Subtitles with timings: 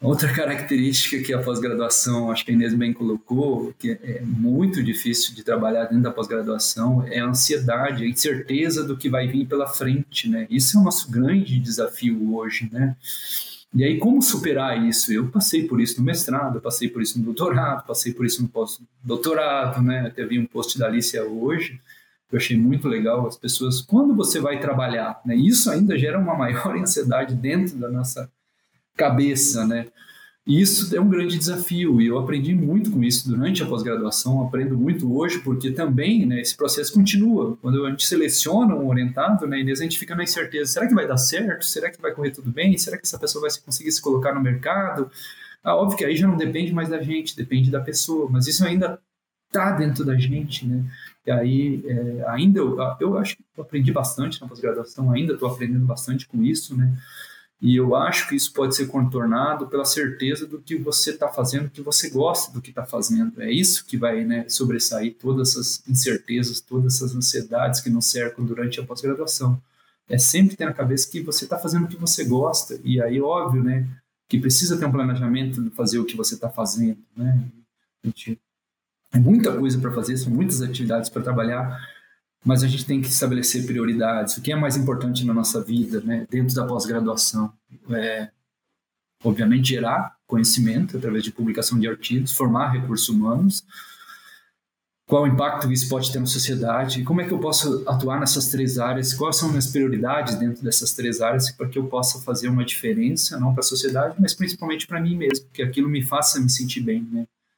[0.00, 5.34] Outra característica que a pós-graduação, acho que a Inês bem colocou, que é muito difícil
[5.34, 9.66] de trabalhar dentro da pós-graduação, é a ansiedade, a incerteza do que vai vir pela
[9.66, 10.46] frente, né?
[10.48, 12.96] Isso é o nosso grande desafio hoje, né?
[13.74, 15.12] E aí, como superar isso?
[15.12, 18.48] Eu passei por isso no mestrado, passei por isso no doutorado, passei por isso no
[18.48, 20.06] pós-doutorado, né?
[20.06, 21.80] Até vi um post da Alicia hoje,
[22.28, 23.26] que eu achei muito legal.
[23.26, 25.34] As pessoas, quando você vai trabalhar, né?
[25.34, 28.30] Isso ainda gera uma maior ansiedade dentro da nossa
[28.98, 29.86] cabeça, né?
[30.46, 34.42] E isso é um grande desafio e eu aprendi muito com isso durante a pós-graduação,
[34.42, 37.54] aprendo muito hoje porque também né, esse processo continua.
[37.60, 40.94] Quando a gente seleciona um orientado, né, Inês, a gente fica na incerteza, será que
[40.94, 41.66] vai dar certo?
[41.66, 42.78] Será que vai correr tudo bem?
[42.78, 45.10] Será que essa pessoa vai conseguir se colocar no mercado?
[45.62, 48.64] Ah, óbvio que aí já não depende mais da gente, depende da pessoa, mas isso
[48.64, 48.98] ainda
[49.48, 50.82] está dentro da gente, né?
[51.26, 55.50] E aí, é, ainda, eu, eu acho que eu aprendi bastante na pós-graduação, ainda estou
[55.50, 56.96] aprendendo bastante com isso, né?
[57.60, 61.68] E eu acho que isso pode ser contornado pela certeza do que você está fazendo,
[61.68, 63.42] que você gosta do que está fazendo.
[63.42, 68.44] É isso que vai né, sobressair todas essas incertezas, todas essas ansiedades que nos cercam
[68.44, 69.60] durante a pós-graduação.
[70.08, 72.78] É sempre ter na cabeça que você está fazendo o que você gosta.
[72.84, 73.88] E aí, óbvio, né,
[74.28, 76.98] que precisa ter um planejamento de fazer o que você está fazendo.
[77.16, 77.42] Né?
[78.04, 78.38] A gente,
[79.12, 81.76] é muita coisa para fazer, são muitas atividades para trabalhar
[82.44, 84.36] mas a gente tem que estabelecer prioridades.
[84.36, 87.52] O que é mais importante na nossa vida, né, dentro da pós-graduação?
[87.90, 88.30] É,
[89.22, 93.64] obviamente, gerar conhecimento através de publicação de artigos, formar recursos humanos.
[95.06, 97.02] Qual o impacto isso pode ter na sociedade?
[97.02, 99.14] Como é que eu posso atuar nessas três áreas?
[99.14, 103.40] Quais são as prioridades dentro dessas três áreas para que eu possa fazer uma diferença,
[103.40, 106.80] não para a sociedade, mas principalmente para mim mesmo, que aquilo me faça me sentir
[106.80, 107.26] bem, né?